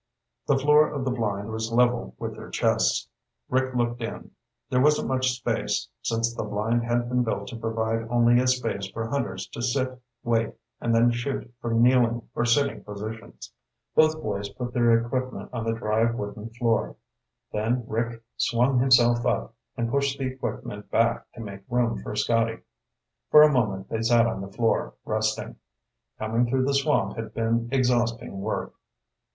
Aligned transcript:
The 0.47 0.57
floor 0.57 0.89
of 0.91 1.05
the 1.05 1.11
blind 1.11 1.51
was 1.51 1.71
level 1.71 2.15
with 2.17 2.35
their 2.35 2.49
chests. 2.49 3.07
Rick 3.49 3.75
looked 3.75 4.01
in. 4.01 4.31
There 4.67 4.81
wasn't 4.81 5.09
much 5.09 5.29
space, 5.33 5.89
since 6.01 6.33
the 6.33 6.41
blind 6.41 6.81
had 6.85 7.07
been 7.07 7.21
built 7.21 7.49
to 7.49 7.55
provide 7.55 8.07
only 8.09 8.39
a 8.39 8.45
place 8.45 8.89
for 8.91 9.05
hunters 9.07 9.45
to 9.49 9.61
sit, 9.61 10.01
wait, 10.23 10.55
and 10.79 10.95
then 10.95 11.11
shoot 11.11 11.53
from 11.61 11.83
kneeling 11.83 12.27
or 12.33 12.45
sitting 12.45 12.83
positions. 12.83 13.53
Both 13.93 14.19
boys 14.23 14.49
put 14.49 14.73
their 14.73 15.05
equipment 15.05 15.51
on 15.53 15.65
the 15.65 15.73
dry 15.73 16.09
wooden 16.09 16.49
floor. 16.49 16.95
Then 17.53 17.83
Rick 17.87 18.23
swung 18.37 18.79
himself 18.79 19.23
up 19.23 19.53
and 19.77 19.91
pushed 19.91 20.17
the 20.17 20.25
equipment 20.25 20.89
back 20.89 21.31
to 21.33 21.41
make 21.41 21.61
room 21.69 21.99
for 22.01 22.15
Scotty. 22.15 22.61
For 23.29 23.43
a 23.43 23.53
moment 23.53 23.87
they 23.89 24.01
sat 24.01 24.25
on 24.25 24.41
the 24.41 24.51
floor, 24.51 24.95
resting. 25.05 25.57
Coming 26.17 26.47
through 26.47 26.65
the 26.65 26.73
swamp 26.73 27.17
had 27.17 27.35
been 27.35 27.69
exhausting 27.71 28.39
work. 28.41 28.73